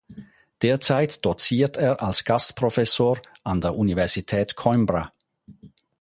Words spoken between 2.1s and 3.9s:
Gastprofessor an der